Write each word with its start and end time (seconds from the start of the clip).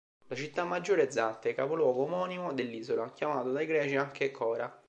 La 0.29 0.35
città 0.35 0.63
maggiore 0.63 1.07
è 1.07 1.11
Zante, 1.11 1.53
capoluogo 1.53 2.01
omonimo 2.05 2.53
dell'isola, 2.53 3.11
chiamato 3.13 3.51
dai 3.51 3.67
greci 3.67 3.97
anche 3.97 4.31
"Chora". 4.31 4.75